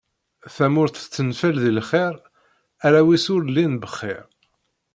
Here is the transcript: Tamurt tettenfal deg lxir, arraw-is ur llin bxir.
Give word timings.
Tamurt 0.55 0.95
tettenfal 0.99 1.55
deg 1.63 1.73
lxir, 1.77 2.15
arraw-is 2.85 3.25
ur 3.35 3.43
llin 3.47 3.73
bxir. 3.83 4.23